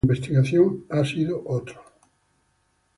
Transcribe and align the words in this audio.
Pero 0.03 0.15
su 0.15 0.21
campo 0.21 0.31
de 0.31 0.35
investigación 0.35 0.85
ha 0.89 1.05
sido 1.05 1.43
otro. 1.45 1.79